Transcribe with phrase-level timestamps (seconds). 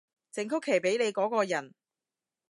[0.31, 1.75] 整曲奇畀你嗰個人